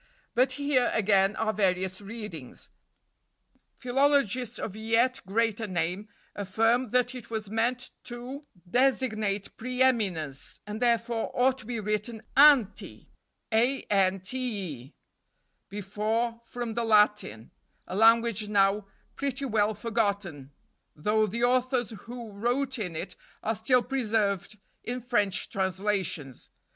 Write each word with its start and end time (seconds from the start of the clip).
But 0.33 0.53
here, 0.53 0.89
again, 0.95 1.35
are 1.35 1.53
various 1.53 2.01
readings. 2.01 2.71
Philologists 3.77 4.57
of 4.57 4.75
yet 4.75 5.21
greater 5.27 5.67
name 5.67 6.09
affirm 6.35 6.89
that 6.89 7.13
it 7.13 7.29
was 7.29 7.51
meant 7.51 7.91
to 8.05 8.47
designate 8.67 9.55
pre 9.57 9.83
eminence, 9.83 10.59
and 10.65 10.81
therefore 10.81 11.29
ought 11.35 11.59
to 11.59 11.67
be 11.67 11.79
written 11.79 12.23
ante, 12.35 13.05
before, 15.69 16.41
from 16.45 16.73
the 16.73 16.83
Latin, 16.83 17.51
a 17.85 17.95
language 17.95 18.49
now 18.49 18.87
pretty 19.15 19.45
well 19.45 19.75
forgotten, 19.75 20.49
though 20.95 21.27
the 21.27 21.43
authors 21.43 21.91
who 21.91 22.31
wrote 22.31 22.79
in 22.79 22.95
it 22.95 23.15
are 23.43 23.53
still 23.53 23.83
preserved 23.83 24.57
in 24.83 24.99
French 24.99 25.47
translations. 25.51 26.49